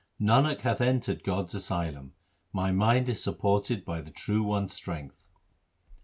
Nanak 0.19 0.61
hath 0.61 0.81
entered 0.81 1.23
God's 1.23 1.53
asylum; 1.53 2.13
my 2.51 2.71
mind 2.71 3.07
is 3.07 3.21
sup 3.21 3.37
ported 3.37 3.85
by 3.85 4.01
the 4.01 4.09
True 4.09 4.41
One's 4.41 4.73
strength. 4.73 5.27